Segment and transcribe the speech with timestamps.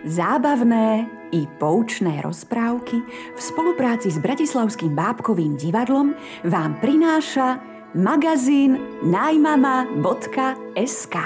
[0.00, 3.04] Zábavné i poučné rozprávky
[3.36, 6.16] v spolupráci s Bratislavským bábkovým divadlom
[6.48, 7.60] vám prináša
[7.92, 11.16] magazín najmama.sk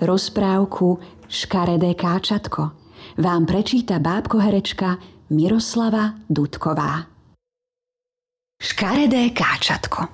[0.00, 0.96] Rozprávku
[1.28, 2.72] Škaredé káčatko
[3.20, 4.96] vám prečíta bábkoherečka
[5.28, 7.04] Miroslava Dudková.
[8.56, 10.08] Škaredé káčatko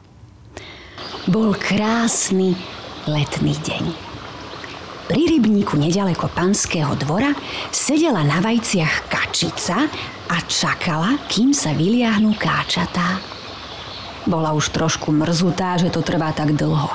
[1.30, 2.58] Bol krásny
[3.06, 4.11] letný deň.
[5.12, 7.36] Pri rybníku nedaleko panského dvora
[7.68, 9.84] sedela na vajciach kačica
[10.32, 13.20] a čakala, kým sa vyliahnú káčatá.
[14.24, 16.88] Bola už trošku mrzutá, že to trvá tak dlho.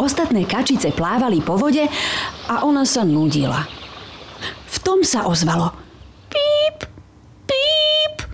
[0.00, 1.84] Ostatné kačice plávali po vode
[2.48, 3.68] a ona sa nudila.
[4.64, 5.76] V tom sa ozvalo
[6.32, 6.88] píp,
[7.44, 8.24] píp.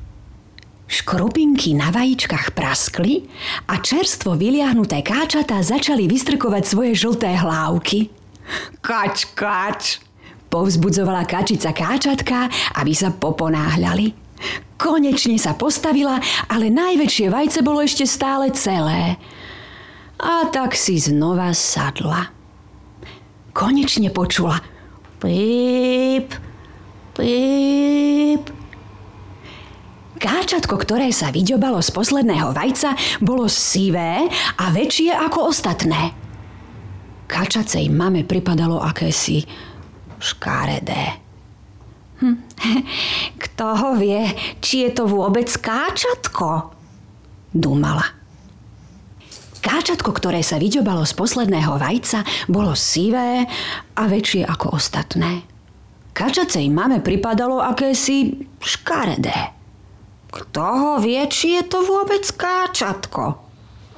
[0.87, 3.27] Škrupinky na vajíčkach praskli
[3.67, 8.20] a čerstvo vyliahnuté káčatá začali vystrkovať svoje žlté hlávky.
[8.83, 10.03] Kač, kač,
[10.51, 14.13] povzbudzovala kačica káčatka, aby sa poponáhľali.
[14.81, 19.21] Konečne sa postavila, ale najväčšie vajce bolo ešte stále celé.
[20.21, 22.33] A tak si znova sadla.
[23.53, 24.61] Konečne počula.
[25.21, 26.33] Píp,
[27.13, 28.45] píp.
[30.21, 32.93] Káčatko, ktoré sa vyďobalo z posledného vajca,
[33.25, 34.29] bolo sivé
[34.61, 36.20] a väčšie ako ostatné
[37.31, 39.47] kačacej mame pripadalo akési
[40.19, 41.15] škáredé.
[42.19, 42.37] Hm.
[43.47, 44.27] Kto ho vie,
[44.59, 46.75] či je to vôbec káčatko?
[47.55, 48.19] Dúmala.
[49.61, 53.45] Káčatko, ktoré sa vyďobalo z posledného vajca, bolo sivé
[53.95, 55.45] a väčšie ako ostatné.
[56.17, 59.53] Kačacej mame pripadalo akési škaredé.
[60.31, 63.37] Kto ho vie, či je to vôbec káčatko?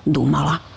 [0.03, 0.72] Dúmala.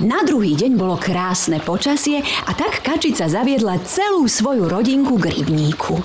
[0.00, 6.00] Na druhý deň bolo krásne počasie a tak kačica zaviedla celú svoju rodinku k rybníku.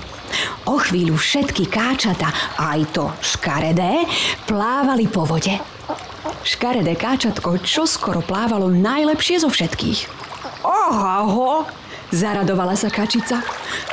[0.68, 2.28] O chvíľu všetky káčata,
[2.60, 4.04] aj to škaredé,
[4.44, 5.56] plávali po vode.
[6.44, 10.12] Škaredé káčatko čoskoro plávalo najlepšie zo všetkých.
[10.60, 11.64] Oho,
[12.12, 13.40] zaradovala sa kačica.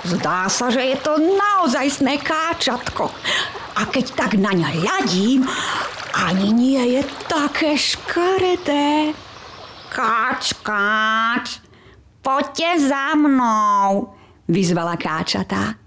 [0.03, 3.07] Zdá sa, že je to naozaj káčatko.
[3.79, 5.47] A keď tak na ňa hľadím,
[6.11, 7.01] ani nie je
[7.31, 9.15] také škaredé.
[9.93, 11.61] Káč, káč,
[12.25, 14.17] poďte za mnou,
[14.49, 15.77] vyzvala káčatá.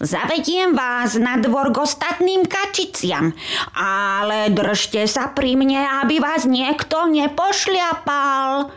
[0.00, 3.36] Zavediem vás na dvor k ostatným kačiciam,
[3.76, 8.72] ale držte sa pri mne, aby vás niekto nepošliapal.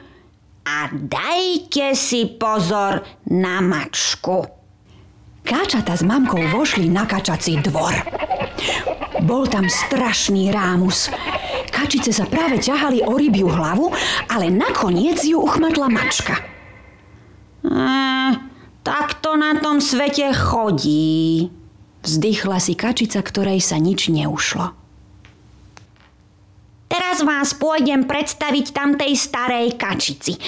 [0.67, 2.99] A dajte si pozor
[3.31, 4.43] na mačku.
[5.47, 7.95] Káčata s mamkou vošli na kačací dvor.
[9.23, 11.07] Bol tam strašný rámus.
[11.75, 13.91] Kačice sa práve ťahali o rybiu hlavu,
[14.31, 16.39] ale nakoniec ju uchmatla mačka.
[17.67, 18.47] Ehm,
[18.79, 21.51] tak to na tom svete chodí,
[21.99, 24.71] vzdychla si kačica, ktorej sa nič neušlo.
[26.87, 30.39] Teraz vás pôjdem predstaviť tamtej starej kačici.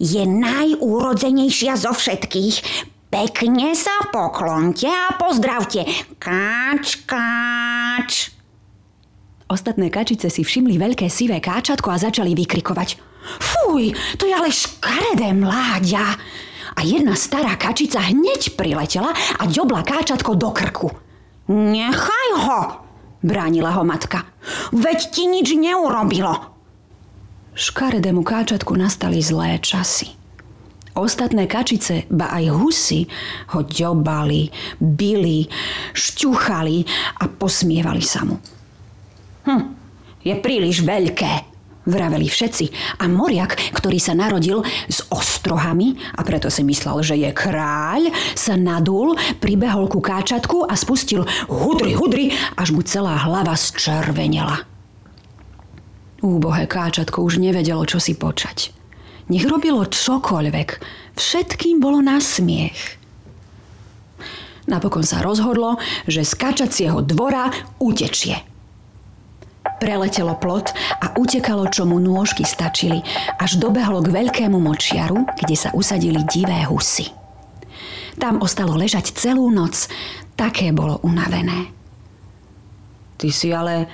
[0.00, 2.88] Je najúrodzenejšia zo všetkých.
[3.12, 5.84] Pekne sa poklonte a pozdravte.
[6.16, 8.39] Káč, káč.
[9.50, 13.02] Ostatné kačice si všimli veľké sivé káčatko a začali vykrikovať.
[13.42, 16.06] Fuj, to je ale škaredé mláďa.
[16.78, 20.88] A jedna stará kačica hneď priletela a ďobla káčatko do krku.
[21.50, 22.60] Nechaj ho,
[23.26, 24.22] bránila ho matka.
[24.70, 26.54] Veď ti nič neurobilo.
[27.58, 30.14] Škaredému káčatku nastali zlé časy.
[30.94, 33.10] Ostatné kačice, ba aj husy,
[33.50, 34.46] ho ďobali,
[34.78, 35.50] bili,
[35.90, 36.76] šťuchali
[37.18, 38.38] a posmievali sa mu.
[39.44, 39.62] Hm,
[40.20, 41.50] je príliš veľké,
[41.88, 42.64] vraveli všetci.
[43.00, 48.54] A moriak, ktorý sa narodil s ostrohami a preto si myslel, že je kráľ, sa
[48.60, 52.26] nadul, pribehol ku káčatku a spustil hudry, hudry,
[52.60, 54.68] až mu celá hlava zčervenela.
[56.20, 58.76] Úbohé káčatko už nevedelo, čo si počať.
[59.32, 60.68] Nech robilo čokoľvek,
[61.16, 63.00] všetkým bolo na smiech.
[64.68, 67.48] Napokon sa rozhodlo, že z kačacieho dvora
[67.80, 68.44] utečie–
[69.80, 73.00] Preletelo plot a utekalo, čo mu nôžky stačili,
[73.40, 77.08] až dobehlo k veľkému močiaru, kde sa usadili divé husy.
[78.20, 79.88] Tam ostalo ležať celú noc,
[80.36, 81.72] také bolo unavené.
[83.16, 83.88] Ty si ale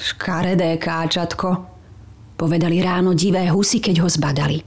[0.00, 1.48] škaredé káčatko,
[2.40, 4.64] povedali ráno divé husy, keď ho zbadali.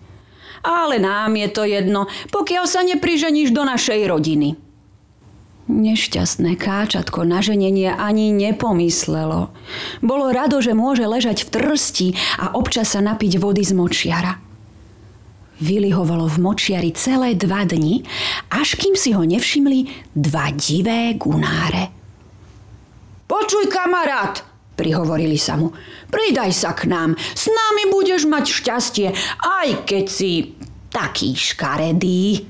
[0.62, 4.71] Ale nám je to jedno, pokiaľ sa nepriženíš do našej rodiny.
[5.72, 9.56] Nešťastné káčatko na ženenie ani nepomyslelo.
[10.04, 12.08] Bolo rado, že môže ležať v trsti
[12.44, 14.36] a občas sa napiť vody z močiara.
[15.64, 18.04] Vylihovalo v močiari celé dva dni,
[18.52, 21.88] až kým si ho nevšimli dva divé gunáre.
[23.32, 24.44] Počuj, kamarát,
[24.76, 25.72] prihovorili sa mu,
[26.12, 29.08] pridaj sa k nám, s nami budeš mať šťastie,
[29.40, 30.52] aj keď si
[30.92, 32.44] taký škaredý.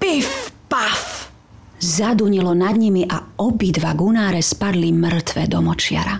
[0.00, 1.21] Pif, paf!
[1.82, 6.14] Zadunilo nad nimi a obidva gunáre spadli mŕtve do močiara.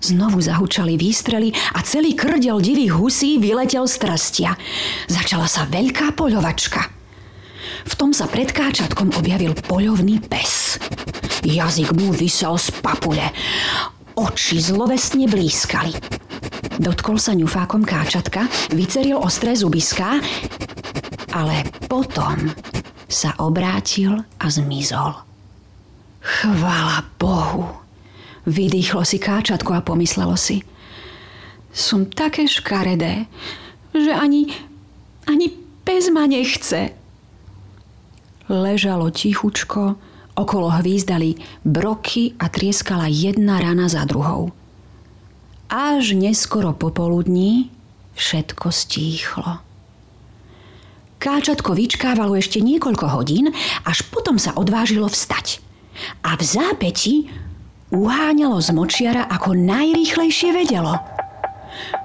[0.00, 4.56] Znovu zahučali výstrely a celý krdel divých husí vyletel z trstia.
[5.04, 6.80] Začala sa veľká poľovačka.
[7.84, 10.80] V tom sa pred káčatkom objavil poľovný pes.
[11.44, 13.28] Jazyk mu vysel z papule.
[14.16, 15.92] Oči zlovestne blískali.
[16.80, 20.16] Dotkol sa ňufákom káčatka, vyceril ostré zubiská,
[21.36, 22.48] ale potom
[23.08, 25.16] sa obrátil a zmizol.
[26.20, 27.64] Chvála Bohu!
[28.48, 30.64] Vydýchlo si káčatko a pomyslelo si.
[31.72, 33.28] Som také škaredé,
[33.92, 34.52] že ani,
[35.28, 35.52] ani
[35.84, 36.92] pes ma nechce.
[38.48, 40.00] Ležalo tichučko,
[40.32, 44.52] okolo hvízdali broky a trieskala jedna rana za druhou.
[45.68, 47.68] Až neskoro popoludní
[48.16, 49.67] všetko stíchlo.
[51.18, 53.50] Káčatko vyčkávalo ešte niekoľko hodín,
[53.82, 55.58] až potom sa odvážilo vstať.
[56.22, 57.14] A v zápäti
[57.90, 60.94] uháňalo z močiara ako najrýchlejšie vedelo.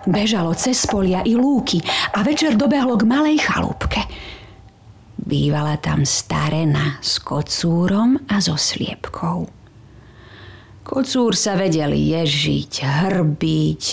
[0.09, 1.77] Bežalo cez polia i lúky
[2.13, 4.01] a večer dobehlo k malej chalúbke.
[5.23, 9.47] Bývala tam starena s kocúrom a so sliepkou.
[10.83, 13.83] Kocúr sa vedel ježiť, hrbiť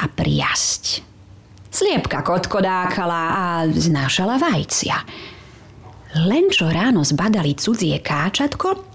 [0.00, 1.13] a priasť.
[1.74, 4.94] Sliepka kotkodákala a znášala vajcia.
[6.22, 8.94] Len čo ráno zbadali cudzie káčatko,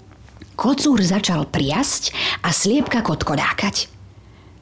[0.60, 2.12] Kocúr začal priasť
[2.44, 3.88] a sliepka kotkodákať.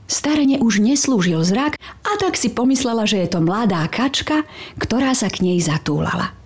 [0.05, 4.45] Starene už neslúžil zrak a tak si pomyslela, že je to mladá kačka,
[4.77, 6.37] ktorá sa k nej zatúlala.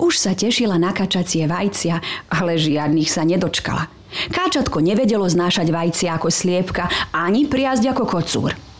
[0.00, 2.00] Už sa tešila na kačacie vajcia,
[2.32, 3.92] ale žiadnych sa nedočkala.
[4.32, 8.73] Káčatko nevedelo znášať vajcia ako sliepka, ani priazť ako kocúr.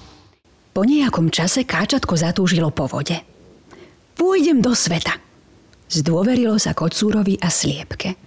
[0.75, 3.23] Po nejakom čase káčatko zatúžilo po vode.
[4.19, 5.15] Pôjdem do sveta.
[5.87, 8.19] Zdôverilo sa kocúrovi a sliepke.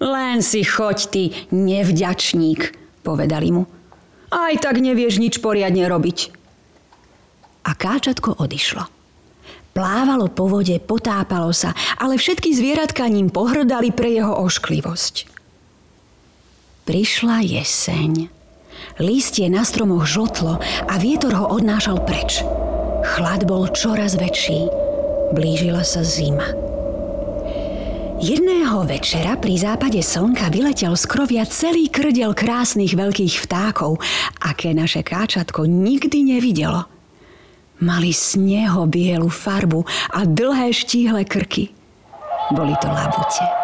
[0.00, 2.72] Len si choď, ty nevďačník,
[3.04, 3.68] povedali mu.
[4.32, 6.32] Aj tak nevieš nič poriadne robiť.
[7.68, 8.88] A káčatko odišlo.
[9.76, 15.14] Plávalo po vode, potápalo sa, ale všetky zvieratka ním pohrdali pre jeho ošklivosť.
[16.88, 18.33] Prišla jeseň.
[19.02, 22.46] Lístie na stromoch žltlo a vietor ho odnášal preč.
[23.04, 24.70] Chlad bol čoraz väčší.
[25.34, 26.46] Blížila sa zima.
[28.22, 33.98] Jedného večera pri západe slnka vyletel z krovia celý krdel krásnych veľkých vtákov,
[34.40, 36.86] aké naše káčatko nikdy nevidelo.
[37.82, 39.82] Mali sneho bielu farbu
[40.14, 41.74] a dlhé štíhle krky.
[42.54, 43.63] Boli to labute.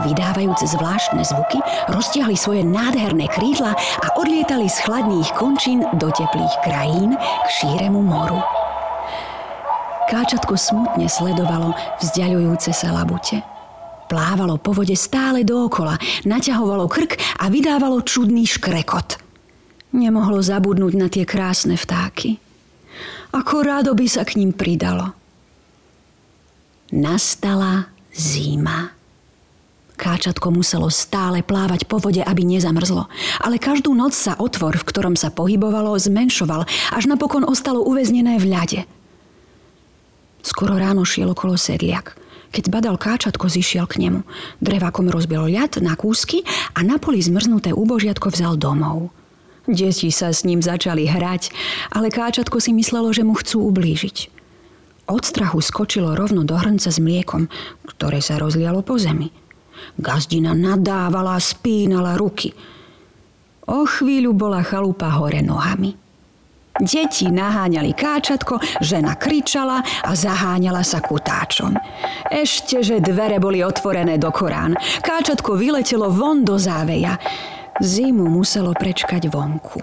[0.00, 1.60] Vydávajúce zvláštne zvuky,
[1.92, 8.40] roztiahli svoje nádherné krídla a odlietali z chladných končín do teplých krajín k šíremu moru.
[10.10, 13.44] Káčatko smutne sledovalo vzdialujúce sa labute.
[14.10, 15.94] Plávalo po vode stále dookola,
[16.26, 19.22] naťahovalo krk a vydávalo čudný škrekot.
[19.94, 22.42] Nemohlo zabudnúť na tie krásne vtáky.
[23.30, 25.14] Ako rádo by sa k ním pridalo.
[26.90, 28.99] Nastala zima.
[30.00, 33.04] Káčatko muselo stále plávať po vode, aby nezamrzlo.
[33.44, 36.64] Ale každú noc sa otvor, v ktorom sa pohybovalo, zmenšoval,
[36.96, 38.80] až napokon ostalo uväznené v ľade.
[40.40, 42.16] Skoro ráno šiel okolo sedliak.
[42.48, 44.24] Keď badal káčatko, zišiel k nemu.
[44.64, 49.12] Drevákom rozbil ľad na kúsky a na poli zmrznuté úbožiatko vzal domov.
[49.68, 51.52] Deti sa s ním začali hrať,
[51.92, 54.32] ale káčatko si myslelo, že mu chcú ublížiť.
[55.12, 57.52] Od strachu skočilo rovno do hrnca s mliekom,
[57.84, 59.28] ktoré sa rozlialo po zemi.
[59.98, 62.52] Gazdina nadávala a spínala ruky.
[63.70, 65.94] O chvíľu bola chalupa hore nohami.
[66.80, 71.76] Deti naháňali káčatko, žena kričala a zaháňala sa kutáčom.
[72.32, 74.78] Ešte, že dvere boli otvorené do Korán.
[75.04, 77.20] Káčatko vyletelo von do záveja.
[77.80, 79.80] Zimu muselo prečkať vonku.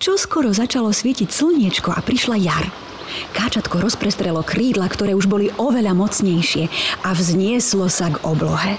[0.00, 2.89] Čo skoro začalo svietiť slniečko a prišla jar.
[3.32, 6.66] Káčatko rozprestrelo krídla, ktoré už boli oveľa mocnejšie
[7.06, 8.76] a vznieslo sa k oblohe.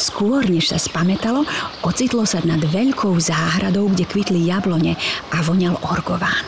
[0.00, 1.44] Skôr, než sa spametalo,
[1.84, 4.96] ocitlo sa nad veľkou záhradou, kde kvitli jablone
[5.28, 6.40] a voňal orgován.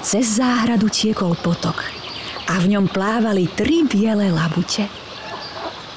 [0.00, 1.84] Cez záhradu tiekol potok
[2.48, 4.88] a v ňom plávali tri biele labute.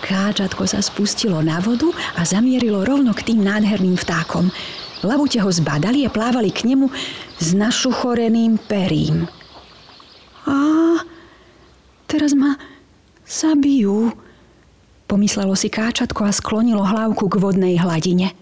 [0.03, 1.87] Káčatko sa spustilo na vodu
[2.19, 4.51] a zamierilo rovno k tým nádherným vtákom.
[5.07, 6.91] Labute ho zbadali a plávali k nemu
[7.39, 9.31] s našuchoreným perím.
[12.11, 12.59] Teraz ma
[13.23, 14.11] zabijú,
[15.07, 18.35] pomyslelo si káčatko a sklonilo hlavku k vodnej hladine.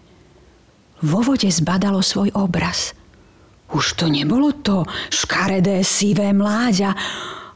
[1.06, 2.98] Vo vode zbadalo svoj obraz.
[3.70, 4.82] Už to nebolo to
[5.14, 6.98] škaredé sivé mláďa,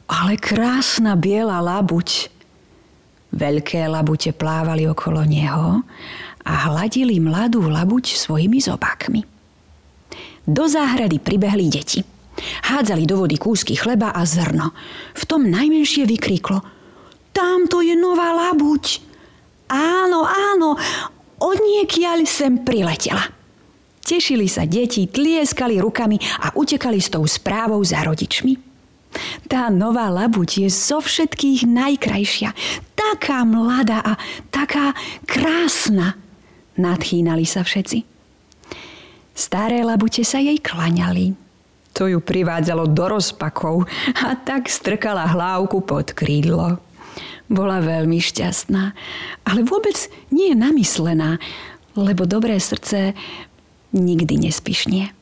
[0.05, 2.29] ale krásna biela labuť.
[3.33, 5.81] Veľké labute plávali okolo neho
[6.45, 9.25] a hladili mladú labuť svojimi zobákmi.
[10.45, 12.05] Do záhrady pribehli deti.
[12.65, 14.73] Hádzali do vody kúsky chleba a zrno.
[15.13, 16.59] V tom najmenšie vykríklo
[17.33, 19.01] Tamto je nová labuť.
[19.73, 20.77] Áno, áno,
[21.41, 23.25] odniekiaľ sem priletela.
[24.05, 28.53] Tešili sa deti, tlieskali rukami a utekali s tou správou za rodičmi.
[29.49, 32.53] Tá nová labuť je zo všetkých najkrajšia.
[32.93, 34.13] Taká mladá a
[34.53, 34.93] taká
[35.25, 36.17] krásna.
[36.77, 38.05] Nadchýnali sa všetci.
[39.33, 41.33] Staré labute sa jej klaňali.
[41.93, 43.85] To ju privádzalo do rozpakov
[44.17, 46.81] a tak strkala hlávku pod krídlo.
[47.45, 48.83] Bola veľmi šťastná,
[49.45, 51.37] ale vôbec nie je namyslená,
[51.93, 53.13] lebo dobré srdce
[53.93, 55.13] nikdy nespišnie.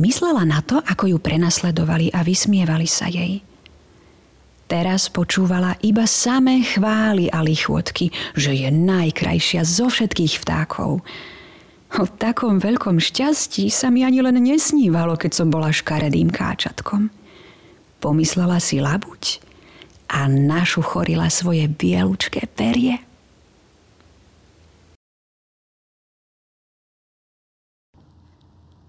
[0.00, 3.44] Myslela na to, ako ju prenasledovali a vysmievali sa jej.
[4.70, 11.02] Teraz počúvala iba samé chvály a lichotky, že je najkrajšia zo všetkých vtákov.
[11.90, 17.10] O takom veľkom šťastí sa mi ani len nesnívalo, keď som bola škaredým káčatkom.
[17.98, 19.42] Pomyslela si labuť
[20.06, 23.02] a našuchorila svoje bielučké perie.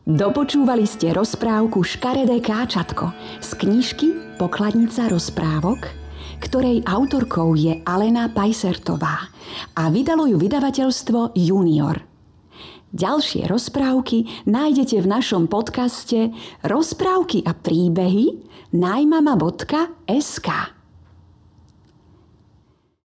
[0.05, 5.89] Dopočúvali ste rozprávku Škaredé káčatko z knižky Pokladnica rozprávok,
[6.41, 9.29] ktorej autorkou je Alena Pajsertová
[9.77, 12.11] a vydalo ju vydavateľstvo Junior.
[12.91, 18.36] Ďalšie rozprávky nájdete v našom podcaste Rozprávky a príbehy
[18.75, 20.80] najmama.sk.